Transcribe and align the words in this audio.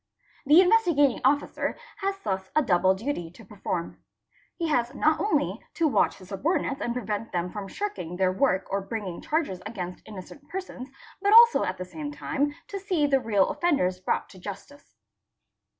The 0.47 0.61
Investigating 0.61 1.21
Officer 1.23 1.77
has 1.97 2.17
thus 2.23 2.49
a 2.55 2.63
double 2.63 2.95
duty 2.95 3.29
to 3.29 3.45
perform. 3.45 4.03
He 4.57 4.67
has 4.69 4.95
"not 4.95 5.19
only 5.19 5.61
to 5.75 5.87
watch 5.87 6.17
his 6.17 6.29
subordinates 6.29 6.81
and 6.81 6.91
prevent 6.91 7.31
them 7.31 7.51
from 7.51 7.67
shirking 7.67 8.15
their) 8.17 8.31
work 8.33 8.65
or 8.71 8.81
bringing 8.81 9.21
charges 9.21 9.61
against 9.63 10.01
innocent 10.07 10.49
persons, 10.49 10.89
but 11.21 11.33
also 11.33 11.63
at 11.65 11.77
the 11.77 11.85
same 11.85 12.11
| 12.11 12.11
time 12.11 12.55
to 12.69 12.79
see 12.79 13.05
the 13.05 13.19
real 13.19 13.49
offenders 13.51 13.99
brought 13.99 14.27
to 14.29 14.39
justice. 14.39 14.95